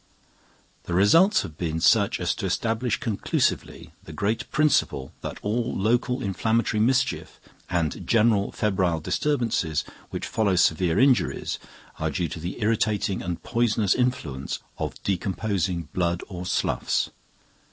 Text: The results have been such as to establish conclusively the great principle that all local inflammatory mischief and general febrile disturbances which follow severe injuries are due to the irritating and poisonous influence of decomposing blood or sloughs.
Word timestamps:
The 0.85 0.95
results 0.95 1.43
have 1.43 1.59
been 1.59 1.79
such 1.79 2.19
as 2.19 2.33
to 2.33 2.47
establish 2.47 2.99
conclusively 2.99 3.93
the 4.03 4.11
great 4.11 4.49
principle 4.49 5.13
that 5.21 5.37
all 5.43 5.77
local 5.77 6.23
inflammatory 6.23 6.81
mischief 6.81 7.39
and 7.69 8.07
general 8.07 8.51
febrile 8.51 8.99
disturbances 8.99 9.85
which 10.09 10.25
follow 10.25 10.55
severe 10.55 10.97
injuries 10.97 11.59
are 11.99 12.09
due 12.09 12.29
to 12.29 12.39
the 12.39 12.59
irritating 12.63 13.21
and 13.21 13.43
poisonous 13.43 13.93
influence 13.93 14.57
of 14.79 14.95
decomposing 15.03 15.83
blood 15.93 16.23
or 16.27 16.47
sloughs. 16.47 17.11